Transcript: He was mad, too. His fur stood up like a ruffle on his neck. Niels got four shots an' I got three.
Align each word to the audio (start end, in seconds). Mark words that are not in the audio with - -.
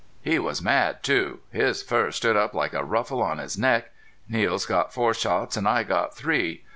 He 0.23 0.39
was 0.39 0.63
mad, 0.63 1.03
too. 1.03 1.41
His 1.51 1.83
fur 1.83 2.09
stood 2.09 2.35
up 2.35 2.55
like 2.55 2.73
a 2.73 2.83
ruffle 2.83 3.21
on 3.21 3.37
his 3.37 3.55
neck. 3.55 3.91
Niels 4.27 4.65
got 4.65 4.91
four 4.91 5.13
shots 5.13 5.55
an' 5.55 5.67
I 5.67 5.83
got 5.83 6.17
three. 6.17 6.63